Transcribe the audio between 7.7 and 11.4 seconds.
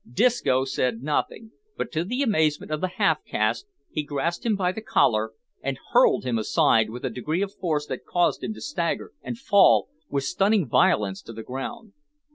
that caused him to stagger and fall with stunning violence to